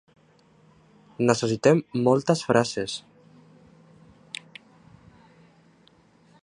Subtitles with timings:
[1.27, 2.95] Necessitem moltes frases.